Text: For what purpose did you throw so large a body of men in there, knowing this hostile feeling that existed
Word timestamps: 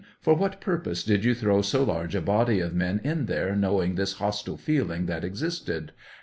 For 0.19 0.33
what 0.33 0.59
purpose 0.61 1.03
did 1.03 1.23
you 1.23 1.35
throw 1.35 1.61
so 1.61 1.83
large 1.83 2.15
a 2.15 2.21
body 2.23 2.59
of 2.59 2.73
men 2.73 3.01
in 3.03 3.27
there, 3.27 3.55
knowing 3.55 3.93
this 3.93 4.13
hostile 4.13 4.57
feeling 4.57 5.05
that 5.05 5.23
existed 5.23 5.91